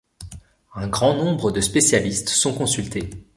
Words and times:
Un 0.73 0.87
grand 0.87 1.13
nombre 1.13 1.51
de 1.51 1.61
spécialistes 1.61 2.29
sont 2.29 2.55
consultés. 2.55 3.11